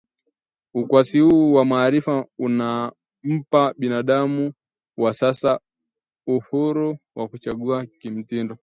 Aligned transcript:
Ukwasi 0.73 1.19
huu 1.19 1.53
wa 1.53 1.65
maarifa 1.65 2.25
unampa 2.37 3.73
binadamu 3.77 4.53
wa 4.97 5.13
sasa 5.13 5.59
uhuru 6.27 6.97
wa 7.15 7.27
kuchagua 7.27 7.85
mitindo 8.03 8.57